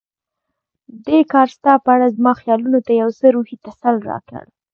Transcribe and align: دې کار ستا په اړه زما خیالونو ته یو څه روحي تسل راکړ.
دې 1.05 1.19
کار 1.31 1.47
ستا 1.57 1.73
په 1.83 1.89
اړه 1.95 2.07
زما 2.17 2.33
خیالونو 2.39 2.79
ته 2.85 2.91
یو 3.01 3.09
څه 3.19 3.25
روحي 3.35 3.57
تسل 3.65 3.95
راکړ. 4.09 4.43